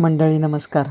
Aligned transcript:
मंडळी 0.00 0.38
नमस्कार. 0.38 0.88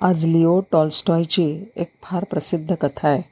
आज 0.00 0.26
लिओ 0.26 0.60
टॉलस्टॉयची 0.72 1.64
एक 1.76 1.90
फार 2.02 2.24
प्रसिद्ध 2.24 2.74
कथा 2.74 3.08
आहे. 3.08 3.22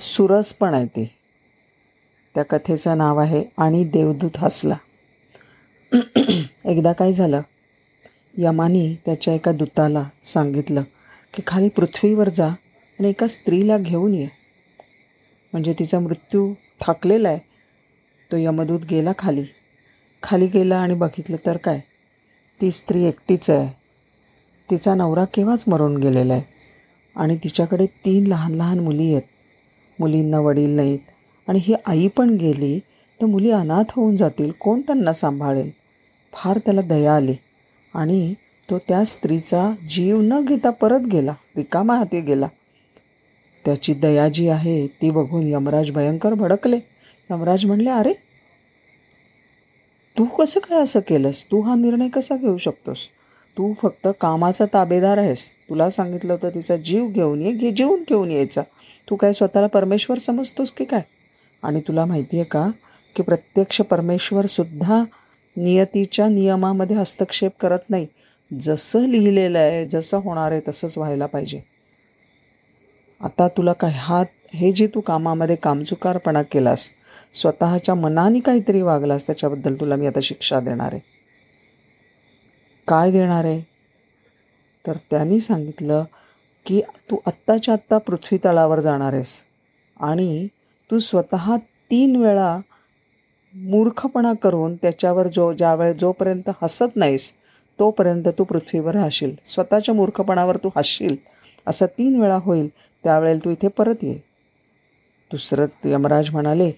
सुरस 0.00 0.52
पण 0.52 0.74
आहे 0.74 0.86
ती. 0.86 1.04
त्या 2.34 2.42
कथेचं 2.42 2.98
नाव 2.98 3.18
आहे 3.18 3.44
आणि 3.58 3.84
देवदूत 3.84 4.30
हसला. 4.36 4.76
एकदा 6.64 6.92
काय 6.92 7.12
झालं? 7.12 7.40
यमानी 8.38 8.96
त्याच्या 9.04 9.34
एका 9.34 9.52
दूताला 9.52 10.08
सांगितलं 10.24 10.82
की 11.34 11.42
खाली 11.46 11.68
पृथ्वीवर 11.68 12.28
जा 12.28 12.48
आणि 12.98 13.08
एका 13.08 13.26
स्त्रीला 13.26 13.78
घेऊन 13.78 14.14
ये. 14.14 14.28
म्हणजे 15.52 15.72
तिचा 15.72 15.98
मृत्यू 15.98 16.52
ठाकलेला 16.80 17.28
आहे. 17.28 17.38
तो 18.32 18.36
यमदूत 18.36 18.80
गेला 18.80 19.12
खाली. 19.18 19.44
खाली 20.22 20.46
गेला 20.46 20.76
आणि 20.76 20.94
बघितलं 20.94 21.36
तर 21.46 21.56
काय? 21.56 21.80
ती 22.60 22.70
स्त्री 22.70 23.04
एकटीच 23.04 23.50
आहे. 23.50 23.76
तिचा 24.70 24.94
नवरा 24.94 25.24
केव्हाच 25.24 25.64
मरून 25.66 25.96
गेलेला 25.96 26.32
आहे? 26.32 26.42
आणि 27.16 27.36
तिच्याकडे 27.36 27.86
तीन 27.86 28.26
लहान 28.26 28.54
लहान 28.54 28.78
मुली 28.78 29.10
आहेत. 29.10 29.22
मुलींना 30.00 30.40
वडील 30.40 30.70
नाहीत. 30.70 30.98
आणि 31.48 31.58
ही 31.62 31.74
आई 31.86 32.08
पण 32.08 32.30
गेली 32.30 32.78
तर 33.20 33.26
मुली 33.26 33.50
अनाथ 33.50 33.84
होऊन 33.90 34.16
जातील. 34.16 34.50
कोण 34.50 34.80
त्यांना 34.80 35.12
सांभाळेल? 35.12 35.70
फार 36.32 36.58
त्याला 36.58 36.80
दया 36.80 37.16
आली. 37.16 37.34
आणि 37.94 38.34
तो 38.70 38.78
त्या 38.78 39.04
स्त्रीचा 39.04 39.74
जीव 39.88 40.20
न 40.20 40.44
घेता 40.44 40.70
परत 40.70 41.00
गेला 41.00 41.34
रिकामा 41.56 41.96
हाती 41.96 42.20
गेला. 42.20 42.46
त्याची 43.64 43.94
दया 43.94 44.28
जी 44.28 44.48
आहे 44.48 44.86
ती 44.86 45.10
बघून 45.10 45.46
यमराज 45.46 45.90
भयंकर 45.90 46.34
भडकले. 46.34 46.78
यमराज 47.30 47.64
म्हणले 47.64 47.90
अरे 47.90 48.12
तू 50.18 50.24
कसं 50.24 50.60
काय 50.60 50.82
असं 50.82 51.00
केलंस? 51.00 51.44
तू 51.44 51.60
हा 51.60 51.74
निर्णय 51.74 52.08
कसा 52.08 52.36
घेऊ 52.36 52.58
शकतोस? 52.58 52.98
तू 53.56 53.72
फक्त 53.82 54.08
कामाचा 54.20 54.64
ताबेदार 54.64 55.18
आहेस. 55.18 55.48
तुला 55.68 55.90
सांगितलं 55.90 56.32
होतं 56.32 56.48
तिचा 56.48 56.76
जीव 56.76 57.08
घेऊन 57.08 57.42
ये 57.42 57.52
घे 57.52 57.72
जीवन 57.72 58.02
घेऊन 58.08 58.30
यायचा. 58.30 58.62
तू 59.10 59.16
काय 59.16 59.32
स्वतःला 59.32 59.66
परमेश्वर 59.66 60.18
समजतोस 60.18 60.70
की 60.70 60.84
काय? 60.84 61.02
आणि 61.62 61.80
तुला 61.80 62.04
माहिती 62.04 62.36
आहे 62.36 62.44
का 62.44 62.70
की 63.16 63.22
प्रत्यक्ष 63.22 63.80
परमेश्वरसुद्धा 63.80 65.04
नियतीच्या 65.56 66.28
नियमामध्ये 66.28 66.96
हस्तक्षेप 66.96 67.52
करत 67.60 67.90
नाही. 67.90 68.06
जसं 68.62 69.08
लिहिलेलं 69.08 69.58
आहे 69.58 69.86
जसं 69.86 70.16
होणार 70.16 70.52
आहे 70.52 70.60
तसंच 70.68 70.98
व्हायला 70.98 71.26
पाहिजे. 71.26 71.60
आता 73.20 73.48
तुला 73.48 73.72
काय 73.72 73.90
हा 73.90 74.22
हे 74.54 74.72
जे 74.72 74.86
तू 74.86 75.00
कामामध्ये 75.00 75.56
कामचुकारपणा 75.56 76.42
केलास 76.42 76.90
स्वतःच्या 77.34 77.94
मनाने 77.94 78.40
काहीतरी 78.40 78.82
वागलास 78.82 79.26
त्याच्याबद्दल 79.26 79.74
तुला 79.74 79.96
मी 79.96 80.06
आता 80.06 80.18
शिक्षा 80.22 80.60
देणार 80.60 80.88
आहे. 80.92 81.00
काय 82.88 83.10
देणार 83.10 83.44
आहे? 83.44 83.60
तर 84.86 84.96
त्यांनी 85.10 85.40
सांगितलं 85.40 86.04
की 86.66 86.80
तू 87.10 87.16
आत्ताच्या 87.26 87.74
आत्ता 87.74 87.98
पृथ्वी 87.98 88.38
तळावर 88.44 88.80
जाणार 88.80 89.12
आहेस 89.12 89.42
आणि 90.00 90.46
तू 90.90 90.98
स्वतः 90.98 91.56
तीन 91.90 92.16
वेळा 92.16 92.58
मूर्खपणा 93.54 94.32
करून 94.42 94.76
त्याच्यावर 94.76 95.28
जो 95.28 95.52
ज्यावेळे 95.52 95.94
जोपर्यंत 95.94 96.50
हसत 96.62 96.96
नाहीस 96.96 97.32
तोपर्यंत 97.78 98.24
तू 98.38 98.44
पृथ्वीवर 98.44 98.94
राहशील. 98.94 99.36
स्वतःच्या 99.46 99.94
मूर्खपणावर 99.94 100.56
तू 100.56 100.70
हसशील. 100.76 101.16
असं 101.66 101.86
तीन 101.86 102.20
वेळा 102.20 102.36
होईल 102.36 102.68
त्यावेळेला 103.04 103.44
तू 103.44 103.50
इथे 103.50 103.68
परत 103.68 103.94
ये. 104.02 104.14
दुसरं 105.30 105.66
यमराज 105.84 106.30
म्हणाले 106.30 106.72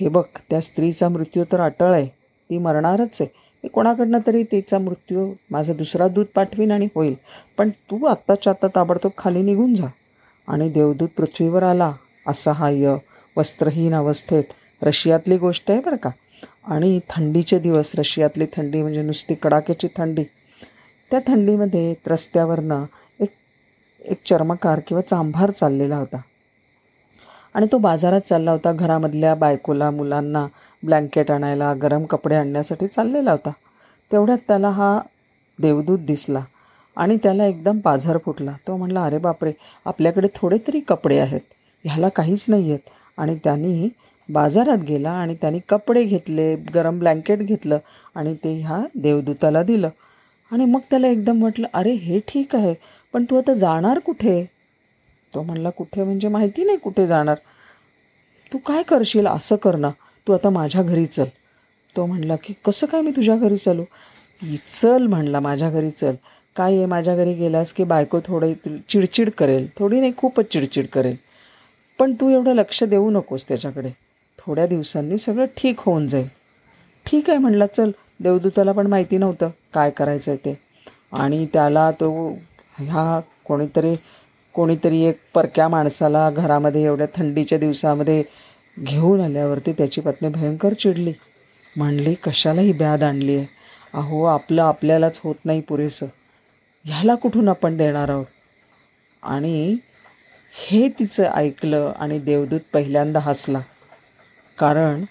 हे 0.00 0.08
बघ 0.08 0.22
त्या 0.50 0.60
स्त्रीचा 0.60 1.08
मृत्यू 1.08 1.44
तर 1.52 1.60
अटळ 1.60 1.92
आहे. 1.92 2.06
ती 2.50 2.58
मरणारच 2.58 3.08
आहे. 3.20 3.26
मी 3.64 3.68
कोणाकडनं 3.68 4.18
तरी 4.26 4.42
तिचा 4.42 4.78
मृत्यू 4.78 5.32
माझा 5.50 5.72
दुसरा 5.72 6.08
दूध 6.08 6.26
पाठवीन 6.34 6.70
आणि 6.70 6.88
होईल. 6.94 7.14
पण 7.58 7.70
तू 7.70 8.06
आत्ताच्या 8.06 8.50
आत्ता 8.50 8.68
ताबडतोब 8.74 9.10
खाली 9.18 9.42
निघून 9.42 9.74
जा. 9.74 9.86
आणि 10.48 10.70
देवदूत 10.70 11.08
पृथ्वीवर 11.16 11.62
आला. 11.62 11.92
असहाय्य 12.26 12.96
वस्त्रहीन 13.36 13.94
अवस्थेत. 13.94 14.44
रशियातली 14.82 15.36
गोष्ट 15.36 15.70
आहे 15.70 15.80
बरं 15.80 15.96
का. 15.96 16.10
आणि 16.64 17.00
थंडीचे 17.10 17.58
दिवस 17.58 17.92
रशियातली 17.94 18.46
थंडी 18.46 18.82
म्हणजे 18.82 19.02
नुसती 19.02 19.34
कडाक्याची 19.34 19.88
थंडी. 19.96 20.24
त्या 21.10 21.20
थंडीमध्ये 21.26 21.94
रस्त्यावरनं 22.06 22.84
एक 23.20 23.28
एक 24.04 24.16
चर्मकार 24.26 24.80
किंवा 24.86 25.00
चांभार 25.00 25.50
चाललेला 25.50 25.96
होता. 25.96 26.16
आणि 27.54 27.66
तो 27.72 27.78
बाजारात 27.78 28.20
चालला 28.28 28.50
होता. 28.52 28.72
घरामधल्या 28.72 29.34
बायकोला 29.34 29.90
मुलांना 29.90 30.46
ब्लँकेट 30.82 31.30
आणायला 31.30 31.72
गरम 31.82 32.04
कपडे 32.04 32.34
आणण्यासाठी 32.34 32.86
चाललेला 32.86 33.32
होता. 33.32 33.50
तेवढ्यात 34.10 34.38
त्याला 34.48 34.68
हा 34.70 34.98
देवदूत 35.58 35.98
दिसला 36.06 36.40
आणि 36.96 37.16
त्याला 37.22 37.46
एकदम 37.46 37.78
पाझर 37.80 38.18
फुटला. 38.24 38.52
तो 38.68 38.76
म्हणला 38.76 39.04
अरे 39.04 39.18
बापरे 39.18 39.52
आपल्याकडे 39.86 40.28
थोडे 40.34 40.58
तरी 40.66 40.80
कपडे 40.88 41.18
आहेत. 41.18 41.40
ह्याला 41.84 42.08
काहीच 42.08 42.44
नाही 42.48 42.70
आहेत 42.70 42.90
आणि 43.18 43.36
त्यांनी 43.44 43.88
बाजारात 44.28 44.78
गेला 44.88 45.10
आणि 45.12 45.34
त्यांनी 45.40 45.58
कपडे 45.68 46.02
घेतले 46.04 46.54
गरम 46.74 46.98
ब्लँकेट 46.98 47.38
घेतलं 47.38 47.78
आणि 48.14 48.34
ते 48.44 48.52
ह्या 48.60 48.80
देवदूताला 48.94 49.62
दिलं. 49.62 49.88
आणि 50.50 50.64
मग 50.64 50.80
त्याला 50.90 51.08
एकदम 51.08 51.38
म्हटलं 51.38 51.66
अरे 51.74 51.92
हे 51.92 52.18
ठीक 52.28 52.54
आहे 52.56 52.74
पण 53.14 53.24
तू 53.30 53.36
आता 53.38 53.54
जाणार 53.54 53.98
कुठे? 53.98 54.44
तो 55.34 55.42
म्हणला 55.42 55.70
कुठे 55.70 56.02
म्हणजे 56.02 56.28
माहिती 56.28 56.64
नाही 56.64 56.78
कुठे 56.78 57.06
जाणार. 57.06 57.36
तू 58.52 58.58
काय 58.58 58.82
करशील? 58.82 59.26
असं 59.26 59.56
कर 59.56 59.76
ना. 59.76 59.90
तू 60.28 60.32
आता 60.32 60.50
माझ्या 60.50 60.82
घरी 60.82 61.06
चल. 61.06 61.24
तो 61.96 62.06
म्हणला 62.06 62.36
की 62.36 62.54
कसं 62.64 62.86
काय 62.86 63.00
मी 63.00 63.10
तुझ्या 63.10 63.36
घरी 63.36 63.56
चालू? 63.56 63.84
चल 64.82 65.06
म्हणला 65.06 65.40
माझ्या 65.40 65.70
घरी 65.70 65.90
चल. 65.90 66.14
काय 66.56 66.76
आहे? 66.76 66.86
माझ्या 66.86 67.16
घरी 67.16 67.32
गेलास 67.34 67.72
की 67.72 67.84
बायको 67.84 68.20
थोडी 68.20 68.78
चिडचिड 68.88 69.30
करेल? 69.30 69.68
थोडी 69.78 70.00
नाही 70.00 70.12
खूपच 70.16 70.52
चिडचिड 70.52 70.86
करेल. 70.86 71.16
पण 71.98 72.14
तू 72.14 72.28
एवढं 72.28 72.54
लक्ष 72.54 72.84
देऊ 72.84 73.10
नकोस 73.10 73.48
त्याच्याकडे. 73.48 73.90
थोड्या 74.38 74.66
दिवसांनी 74.66 75.18
सगळं 75.18 75.44
ठीक 75.56 75.80
होऊन 75.80 76.06
जाईल. 76.08 76.28
ठीक 77.06 77.30
आहे 77.30 77.38
म्हणला 77.38 77.66
चल. 77.66 77.90
देवदूताला 78.20 78.72
पण 78.72 78.86
माहिती 78.86 79.18
नव्हतं 79.18 79.50
काय 79.74 79.90
करायचं 79.90 80.30
आहे 80.30 80.44
ते. 80.44 80.58
आणि 81.12 81.46
त्याला 81.52 81.90
तो 81.90 82.30
ह्या 82.78 83.20
कोणीतरी 83.44 83.94
कोणीतरी 84.54 85.02
एक 85.02 85.18
परक्या 85.34 85.68
माणसाला 85.68 86.30
घरामध्ये 86.30 86.84
एवढ्या 86.84 87.06
थंडीच्या 87.16 87.58
दिवसामध्ये 87.58 88.24
घेऊन 88.80 89.20
आल्यावरती 89.20 89.72
त्याची 89.72 90.00
पत्नी 90.00 90.28
भयंकर 90.28 90.72
चिडली. 90.72 91.12
म्हणली 91.76 92.14
कशाला 92.14 92.60
ही 92.60 92.72
ब्याद 92.72 93.02
आणली 93.02 93.36
आहे 93.36 93.46
अहो 93.94 94.24
आपलं 94.24 94.62
आपल्यालाच 94.62 95.20
होत 95.24 95.34
नाही 95.44 95.60
पुरेसं. 95.60 96.06
ह्याला 96.84 97.14
कुठून 97.14 97.48
आपण 97.48 97.76
देणार 97.76 98.08
आहोत? 98.08 98.26
आणि 99.22 99.76
हे 100.68 100.88
तिचं 100.88 101.24
ऐकलं 101.24 101.92
आणि 101.98 102.18
देवदूत 102.18 102.60
पहिल्यांदा 102.72 103.20
हसला. 103.20 103.60
कारण 104.58 105.04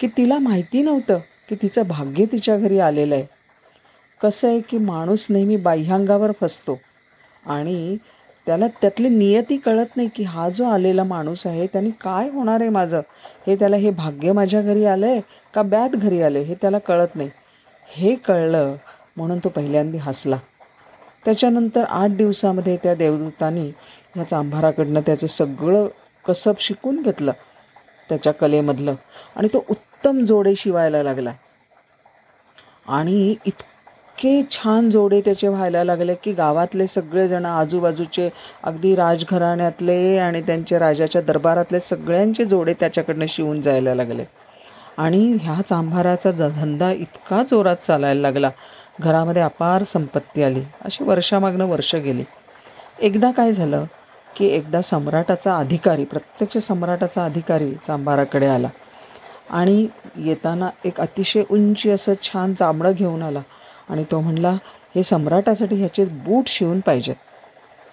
की 0.00 0.06
तिला 0.06 0.38
माहिती 0.38 0.82
नव्हतं 0.82 1.18
की 1.48 1.54
तिचं 1.54 1.82
भाग्य 1.82 2.24
तिच्या 2.24 2.56
घरी 2.56 2.78
आलेलं 2.78 3.14
आहे. 3.14 3.24
कसं 4.22 4.48
आहे 4.48 4.60
की 4.60 4.78
माणूस 4.78 5.26
नेहमी 5.30 5.56
बाह्यांगावर 5.56 6.30
फसतो 6.40 6.80
आणि 7.46 7.96
त्याला 8.48 8.66
त्यातली 8.66 9.08
नियती 9.08 9.56
कळत 9.56 9.96
नाही 9.96 10.08
की 10.08 10.22
हा 10.24 10.48
जो 10.48 10.64
आलेला 10.64 11.04
माणूस 11.04 11.46
आहे 11.46 11.66
त्याने 11.66 11.90
काय 11.90 12.28
होणार 12.28 12.60
आहे 12.60 12.70
माझं? 12.70 13.00
हे 13.46 13.56
त्याला 13.56 13.76
हे 13.76 13.90
भाग्य 13.90 14.32
माझ्या 14.32 14.62
घरी 14.62 14.84
आलं 14.84 15.06
आहे 15.06 15.20
का 15.54 15.62
ब्यात 15.62 15.90
घरी 15.90 16.22
आलं 16.22 16.38
हे 16.38 16.54
त्याला 16.54 16.78
कळत 16.78 17.08
नाही. 17.14 17.30
हे 17.88 18.14
कळलं 18.14 18.74
म्हणून 19.16 19.38
तो 19.38 19.48
पहिल्यांदा 19.48 19.98
हसला. 20.00 20.36
त्याच्यानंतर 21.24 21.84
आठ 21.84 22.10
दिवसामध्ये 22.10 22.76
त्या 22.76 22.94
देवदूतानी 22.94 23.72
ह्या 24.14 24.24
चांभाराकडनं 24.24 25.00
त्याचं 25.00 25.26
सगळं 25.26 25.86
कसब 26.26 26.54
शिकून 26.60 27.02
घेतलं 27.02 27.32
त्याच्या 28.08 28.32
कलेमधलं. 28.32 28.94
आणि 29.36 29.48
तो 29.48 29.64
उत्तम 29.70 30.24
जोडे 30.24 30.54
शिवायला 30.54 31.02
लागला. 31.02 31.32
आणि 32.88 33.34
इत 33.46 33.62
इतके 34.18 34.42
छान 34.50 34.88
जोडे 34.90 35.20
त्याचे 35.20 35.48
व्हायला 35.48 35.82
लागले 35.84 36.14
की 36.14 36.32
गावातले 36.32 36.86
सगळेजण 36.86 37.44
आजूबाजूचे 37.46 38.28
अगदी 38.62 38.94
राजघराण्यातले 38.96 40.16
आणि 40.18 40.40
त्यांच्या 40.42 40.78
राजाच्या 40.78 41.20
दरबारातले 41.22 41.80
सगळ्यांचे 41.80 42.44
जोडे 42.44 42.72
त्याच्याकडनं 42.80 43.26
शिवून 43.28 43.60
जायला 43.60 43.94
लागले. 43.94 44.24
आणि 44.98 45.36
ह्या 45.42 45.60
चांभाराचा 45.62 46.30
धंदा 46.30 46.90
इतका 46.92 47.42
जोरात 47.50 47.76
चालायला 47.76 48.20
लागला. 48.20 48.50
घरामध्ये 49.00 49.42
अपार 49.42 49.82
संपत्ती 49.82 50.42
आली. 50.42 50.62
अशी 50.84 51.04
वर्षामागनं 51.04 51.64
वर्ष 51.64 51.94
गेली. 51.94 52.24
एकदा 53.00 53.30
काय 53.30 53.52
झालं 53.52 53.84
की 54.36 54.46
एकदा 54.46 54.80
सम्राटाचा 54.80 55.56
अधिकारी 55.56 56.04
प्रत्यक्ष 56.04 56.56
सम्राटाचा 56.58 57.24
अधिकारी 57.24 57.70
चांभाराकडे 57.86 58.46
आला. 58.46 58.68
आणि 59.50 59.86
येताना 60.16 60.68
एक 60.84 61.00
अतिशय 61.00 61.42
उंची 61.50 61.90
असं 61.90 62.12
छान 62.22 62.54
चांबडं 62.54 62.92
घेऊन 62.92 63.22
आला. 63.22 63.40
आणि 63.90 64.04
तो 64.10 64.20
म्हणला 64.20 64.50
हे 64.94 65.02
सम्राटासाठी 65.02 65.76
ह्याचे 65.76 66.04
बूट 66.04 66.44
शिवून 66.46 66.80
पाहिजेत. 66.80 67.14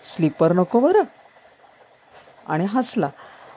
स्लीपर 0.06 0.54
नको 0.54 0.80
बरं. 0.80 1.04
आणि 2.48 2.66
हसला. 2.70 3.10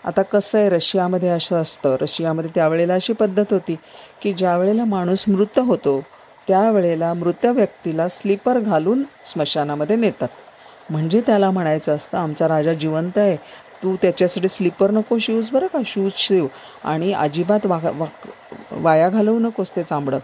आता 0.04 0.22
कसं 0.22 0.58
आहे 0.58 0.68
रशियामध्ये 0.68 1.28
असं 1.28 1.56
असतं. 1.56 1.96
रशियामध्ये 2.00 2.50
त्यावेळेला 2.54 2.94
अशी 2.94 3.12
पद्धत 3.12 3.52
होती 3.52 3.76
की 4.22 4.32
ज्या 4.32 4.58
वेळेला 4.58 4.84
माणूस 4.84 5.24
मृत 5.28 5.58
होतो 5.58 6.02
त्यावेळेला 6.48 7.14
मृत 7.14 7.46
व्यक्तीला 7.46 8.08
स्लीपर 8.08 8.58
घालून 8.58 9.02
स्मशानामध्ये 9.26 9.96
नेतात. 9.96 10.28
म्हणजे 10.90 11.20
त्याला 11.20 11.50
म्हणायचं 11.50 11.96
असतं 11.96 12.18
आमचा 12.18 12.48
राजा 12.48 12.72
जिवंत 12.72 13.18
आहे. 13.18 13.36
तू 13.82 13.96
त्याच्यासाठी 14.02 14.48
स्लीपर 14.48 14.90
नको 14.90 15.18
शूज 15.18 15.50
बरं 15.50 15.66
का? 15.66 15.78
शूज 15.86 16.12
शिव. 16.16 16.46
आणि 16.84 17.12
अजिबात 17.12 17.66
वा 17.66 17.80
वा 17.84 18.06
वाया 18.70 19.08
घालवू 19.08 19.38
नकोस 19.38 19.76
ते 19.76 19.82
चांबडं. 19.82 20.18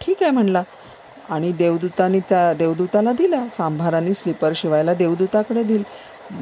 ठीक 0.00 0.16
आहे 0.20 0.30
म्हणला. 0.30 0.62
आणि 1.30 1.52
देवदूतानी 1.52 2.20
त्या 2.20 2.52
देवदूताला 2.54 3.12
दिला. 3.12 3.46
चांभारानी 3.56 4.14
स्लीपर 4.14 4.52
शिवायला 4.56 4.94
देवदूताकडे 4.94 5.62
दिल. 5.62 5.82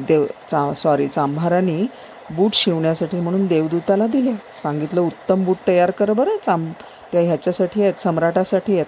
देव 0.07 0.25
चा 0.51 0.73
सॉरी 0.77 1.07
चांभारानी 1.07 1.85
बूट 2.31 2.53
शिवण्यासाठी 2.53 3.19
म्हणून 3.19 3.45
देवदूताला 3.47 4.07
दिले. 4.07 4.31
सांगितलं 4.63 5.01
उत्तम 5.01 5.43
बूट 5.45 5.57
तयार 5.67 5.91
कर 5.91 6.13
बरं 6.13 6.37
चांब 6.45 6.71
त्या 7.11 7.21
ह्याच्यासाठी 7.21 7.81
आहेत 7.81 7.99
सम्राटासाठी 7.99 8.73
आहेत. 8.73 8.85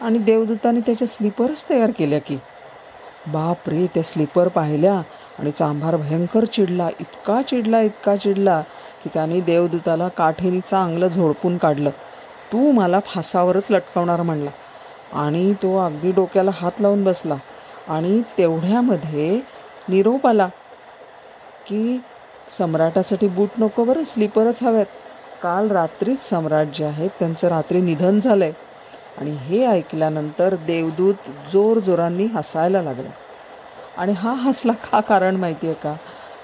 आणि 0.00 0.18
देवदूताने 0.18 0.80
त्याच्या 0.80 1.08
स्लीपरच 1.08 1.64
तयार 1.70 1.90
केल्या 1.98 2.18
की 2.18 2.36
बाप 3.26 3.68
रे 3.68 3.86
त्या 3.86 4.02
स्लीपर 4.02 4.48
पाहिल्या 4.48 4.94
आणि 5.38 5.50
चांभार 5.50 5.96
भयंकर 5.96 6.44
चिडला 6.44 6.88
इतका 7.00 7.40
चिडला 7.42 7.80
इतका 7.80 8.16
चिडला 8.16 8.60
की 9.04 9.10
त्याने 9.14 9.40
देवदूताला 9.40 10.08
काठीनी 10.08 10.60
चांगलं 10.60 11.08
झोडपून 11.08 11.56
काढलं. 11.58 11.90
तू 12.52 12.70
मला 12.72 13.00
फासावरच 13.06 13.62
लटकवणार 13.70 14.22
म्हणला. 14.22 14.50
आणि 15.12 15.52
तो 15.52 15.86
अगदी 15.86 16.12
डोक्याला 16.12 16.50
हात 16.54 16.72
लावून 16.80 17.04
बसला. 17.04 17.34
आणि 17.88 18.22
तेवढ्यामध्ये 18.38 19.40
निरोप 19.88 20.26
आला 20.26 20.46
की 21.66 22.00
सम्राटासाठी 22.50 23.28
बूट 23.28 23.48
नको 23.58 23.84
बरं 23.84 24.04
स्लीपरच 24.04 24.62
हव्यात 24.62 24.86
काल 25.42 25.70
रात्रीच 25.70 26.22
सम्राट 26.22 26.66
जे 26.74 26.84
आहेत 26.84 27.10
त्यांचं 27.18 27.48
रात्री 27.48 27.80
निधन 27.80 28.20
झालं 28.20 28.44
आहे 28.44 28.52
आणि 29.18 29.30
हे 29.30 29.66
ऐकल्यानंतर 29.66 30.54
देवदूत 30.54 31.14
जोर 31.52 31.78
जोरांनी 31.78 32.24
हसायला 32.24 32.82
लागला. 32.82 33.08
आणि 33.98 34.12
हा 34.12 34.32
हसला 34.32 34.72
का 34.72 35.00
कारण 35.00 35.36
माहिती 35.36 35.66
आहे 35.66 35.76
का? 35.82 35.94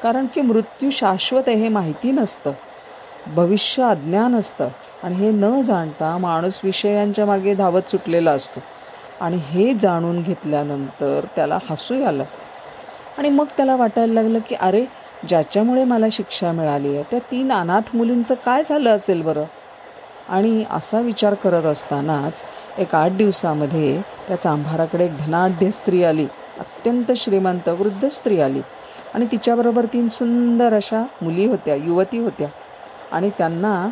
कारण 0.03 0.27
की 0.35 0.41
मृत्यू 0.41 0.91
शाश्वत 0.91 1.43
आहे 1.47 1.57
हे 1.57 1.69
माहिती 1.69 2.13
नसतं. 2.13 2.53
भविष्य 3.27 3.83
अज्ञान 3.83 4.37
असतं. 4.37 4.69
आणि 5.03 5.15
हे 5.15 5.31
न 5.31 5.63
जाणता 5.63 6.19
माणूस 6.19 6.61
विषयांच्या 6.65 7.27
मागे 7.27 7.55
धावत 7.55 7.91
सुटलेला 7.91 8.31
असतो. 8.31 8.61
आणि 9.21 9.37
हे 9.37 9.75
जाणून 9.75 10.23
घेतल्यानंतर 10.23 11.21
त्याला 11.37 11.59
हसू 11.71 12.05
आलं. 12.05 12.25
आणि 13.19 13.29
मग 13.29 13.45
त्याला 13.57 13.77
वाटायला 13.77 14.13
लागलं 14.13 14.39
की 14.49 14.55
अरे 14.55 14.85
ज्याच्यामुळे 15.29 15.85
मला 15.85 16.07
शिक्षा 16.13 16.53
मिळाली 16.53 16.95
आहे 16.95 17.03
त्या 17.03 17.19
तीन 17.19 17.53
अनाथ 17.53 17.97
मुलींचं 17.97 18.35
काय 18.45 18.63
झालं 18.69 18.91
असेल 18.91 19.23
बरं? 19.23 19.45
आणि 20.29 20.65
असा 20.71 21.01
विचार 21.01 21.35
करत 21.35 21.63
असतानाच 21.63 22.33
एक 22.79 22.95
आठ 22.95 23.11
दिवसामध्ये 23.11 24.03
त्या 24.29 24.37
चांभाराकडे 24.37 25.05
एक 25.05 25.17
धनाढ्य 25.19 25.71
स्त्री 25.71 26.05
आली. 26.05 26.25
अत्यंत 26.59 27.13
श्रीमंत 27.17 27.69
वृद्ध 27.69 28.09
स्त्री 28.09 28.41
आली. 28.41 28.61
आणि 29.15 29.27
तिच्याबरोबर 29.27 29.85
तीन 29.85 30.09
सुंदर 30.09 30.73
अशा 30.73 31.05
मुली 31.23 31.47
होत्या 31.47 31.75
युवती 31.75 32.19
होत्या. 32.19 32.49
आणि 33.13 33.31
त्यांना 33.39 33.89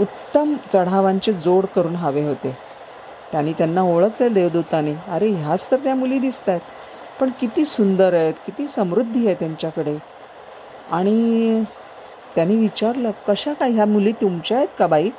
उत्तम 0.00 0.54
चढावांचे 0.72 1.32
जोड 1.32 1.64
करून 1.64 1.96
हवे 1.96 2.26
होते. 2.26 2.56
त्यांनी 3.32 3.52
त्यांना 3.52 3.82
ओळखलं 3.82 4.32
देवदूताने. 4.32 4.94
अरे 5.08 5.28
ह्याच 5.28 5.70
तर 5.70 5.76
त्या 5.76 5.94
मुली 5.94 6.18
दिसत 6.18 6.48
आहेत 6.48 6.60
पण 7.20 7.30
किती 7.40 7.64
सुंदर 7.64 8.14
आहेत 8.14 8.34
किती 8.46 8.68
समृद्धी 8.68 9.26
आहे 9.26 9.34
त्यांच्याकडे. 9.34 9.96
आणि 10.90 11.64
त्यांनी 12.34 12.56
विचारलं 12.56 13.10
कशा 13.28 13.52
काय 13.52 13.70
ह्या 13.70 13.86
मुली 13.86 14.12
तुमच्या 14.12 14.56
आहेत 14.56 14.68
का 14.78 14.86
बाई? 14.86 15.10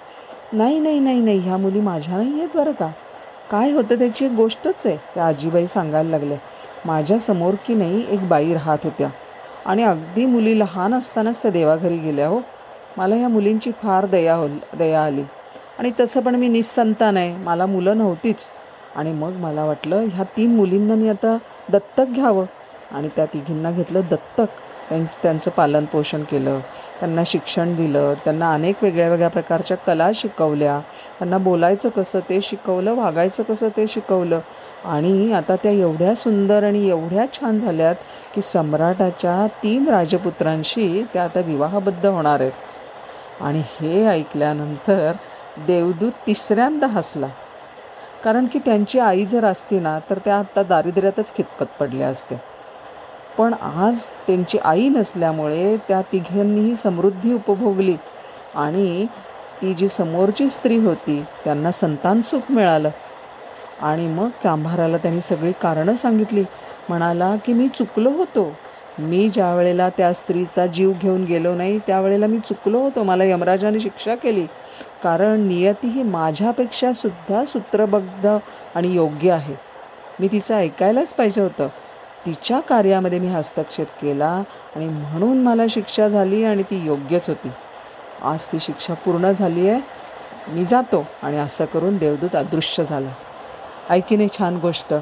नाही 0.53 0.79
नाही 0.79 0.99
नाही 0.99 1.21
नाही 1.21 1.39
ह्या 1.39 1.57
मुली 1.57 1.79
माझ्या 1.79 2.17
नाही 2.17 2.39
आहेत 2.39 2.55
बरं 2.55 2.71
का. 2.71 2.87
काय 3.51 3.71
होतं 3.71 3.95
त्याची 3.99 4.25
एक 4.25 4.31
गोष्टच 4.31 4.85
आहे 4.85 4.97
त्या 5.15 5.25
आजीबाई 5.27 5.67
सांगायला 5.67 6.09
लागल्या. 6.09 6.37
माझ्यासमोर 6.85 7.53
की 7.67 7.73
नाही 7.73 8.05
एक 8.09 8.27
बाई 8.27 8.53
राहत 8.53 8.77
होत्या. 8.83 9.09
आणि 9.65 9.83
अगदी 9.83 10.25
मुली 10.25 10.59
लहान 10.59 10.93
असतानाच 10.93 11.41
त्या 11.41 11.51
देवाघरी 11.51 11.97
गेल्या 11.97 12.27
हो. 12.27 12.39
मला 12.97 13.15
ह्या 13.15 13.27
मुलींची 13.27 13.71
फार 13.71 14.05
दया 14.05 14.35
हो 14.35 14.47
दया 14.77 15.03
आली. 15.05 15.23
आणि 15.79 15.91
तसं 15.99 16.21
पण 16.21 16.35
मी 16.35 16.47
निसंतान 16.47 17.17
आहे 17.17 17.35
मला 17.37 17.65
मुलं 17.65 17.97
नव्हतीच. 17.97 18.37
आणि 18.95 19.11
मग 19.11 19.31
मला 19.31 19.65
वाटलं 19.65 20.05
ह्या 20.13 20.23
तीन 20.37 20.55
मुलींना 20.55 20.95
मी 20.95 21.09
आता 21.09 21.37
दत्तक 21.69 22.05
घ्यावं. 22.05 22.45
आणि 22.91 23.07
त्या 23.15 23.25
तिघींना 23.25 23.71
घेतलं 23.71 24.01
दत्तक. 24.11 24.45
त्यां 24.89 25.03
त्यांचं 25.23 25.51
पालनपोषण 25.51 26.23
केलं. 26.23 26.59
त्यांना 26.99 27.23
शिक्षण 27.25 27.75
दिलं. 27.75 28.13
त्यांना 28.13 28.53
अनेक 28.53 28.75
वेगळ्या 28.81 29.09
वेगळ्या 29.09 29.29
प्रकारच्या 29.29 29.77
कला 29.77 30.09
शिकवल्या. 30.15 30.79
त्यांना 31.19 31.37
बोलायचं 31.37 31.89
कसं 31.89 32.19
ते 32.19 32.39
शिकवलं 32.41 32.95
वागायचं 32.95 33.43
कसं 33.43 33.67
ते 33.77 33.85
शिकवलं. 33.87 34.39
आणि 34.85 35.31
आता 35.33 35.55
त्या 35.55 35.71
एवढ्या 35.71 36.15
सुंदर 36.15 36.63
आणि 36.63 36.89
एवढ्या 36.89 37.25
छान 37.33 37.59
झाल्यात 37.59 37.95
की 38.35 38.41
सम्राटाच्या 38.41 39.47
तीन 39.63 39.87
राजपुत्रांशी 39.87 41.03
त्या 41.13 41.23
आता 41.23 41.39
विवाहबद्ध 41.39 42.05
होणार 42.05 42.39
आहेत. 42.39 42.51
आणि 43.43 43.59
हे 43.59 44.05
ऐकल्यानंतर 44.07 45.11
देवदूत 45.67 46.11
तिसऱ्यांदा 46.27 46.87
हसला. 46.87 47.27
कारण 48.23 48.45
की 48.45 48.59
त्यांची 48.59 48.99
आई 48.99 49.25
जर 49.25 49.45
असती 49.45 49.79
ना 49.79 49.99
तर 50.09 50.17
त्या 50.25 50.39
आत्ता 50.39 50.63
दारिद्र्यातच 50.63 51.35
खितपत 51.35 51.65
पडल्या 51.79 52.07
असत्या. 52.07 52.37
पण 53.37 53.53
आज 53.53 53.99
त्यांची 54.27 54.57
आई 54.57 54.89
नसल्यामुळे 54.89 55.77
त्या 55.77 56.01
तिघांनीही 56.01 56.75
समृद्धी 56.75 57.33
उपभोगली 57.33 57.95
आणि 58.55 59.05
ती 59.61 59.73
जी 59.73 59.87
समोरची 59.87 60.49
स्त्री 60.49 60.77
होती 60.77 61.25
त्यांना 61.43 61.71
संतान 61.71 62.21
सुख 62.21 62.51
मिळालं. 62.51 62.89
आणि 63.81 64.07
मग 64.07 64.29
चांभाराला 64.43 64.97
त्यांनी 64.97 65.21
सगळी 65.21 65.51
कारणं 65.51 65.95
सांगितली. 65.95 66.43
म्हणाला 66.89 67.35
की 67.45 67.53
मी 67.53 67.67
चुकलो 67.67 68.09
होतो. 68.09 68.55
मी 68.99 69.29
ज्या 69.29 69.55
वेळेला 69.55 69.89
त्या 69.89 70.13
स्त्रीचा 70.13 70.67
जीव 70.67 70.93
घेऊन 71.01 71.23
गेलो 71.23 71.55
नाही 71.55 71.79
त्यावेळेला 71.79 72.27
मी 72.27 72.39
चुकलो 72.39 72.79
होतो. 72.79 73.03
मला 73.03 73.23
यमराजाने 73.23 73.79
शिक्षा 73.79 74.15
केली. 74.15 74.45
कारण 75.03 75.39
नियती 75.39 75.87
ही 75.87 76.03
माझ्यापेक्षा 76.03 76.93
सुद्धा 76.93 77.45
सूत्रबद्ध 77.45 78.37
आणि 78.75 78.93
योग्य 78.93 79.31
आहे. 79.31 79.55
मी 80.19 80.27
तिचं 80.27 80.55
ऐकायलाच 80.55 81.13
पाहिजे 81.13 81.41
होतं. 81.41 81.67
तिच्या 82.25 82.59
कार्यामध्ये 82.59 83.19
मी 83.19 83.27
हस्तक्षेप 83.27 83.87
केला 84.01 84.43
आणि 84.75 84.85
म्हणून 84.85 85.37
मला 85.37 85.63
शिक्षा 85.69 86.07
झाली 86.07 86.43
आणि 86.43 86.63
ती 86.63 86.85
योग्यच 86.85 87.27
होती. 87.27 87.49
आज 88.23 88.43
ती 88.43 88.57
शिक्षा 88.61 88.93
पूर्ण 88.93 89.31
झाली 89.31 89.69
आहे. 89.69 89.81
मी 90.47 90.65
जातो 90.65 91.07
आणि 91.23 91.37
असं 91.37 91.65
करून 91.65 91.97
देवदूत 91.97 92.35
अदृश्य 92.35 92.83
झाला. 92.83 93.09
ऐकीने 93.89 94.27
छान 94.27 94.57
गोष्ट. 94.57 94.93